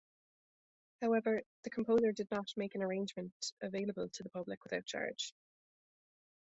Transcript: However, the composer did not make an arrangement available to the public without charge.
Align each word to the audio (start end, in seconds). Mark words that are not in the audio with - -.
However, 1.03 1.43
the 1.61 1.69
composer 1.69 2.11
did 2.11 2.31
not 2.31 2.49
make 2.57 2.73
an 2.73 2.81
arrangement 2.81 3.35
available 3.61 4.09
to 4.09 4.23
the 4.23 4.31
public 4.31 4.63
without 4.63 4.83
charge. 4.87 5.35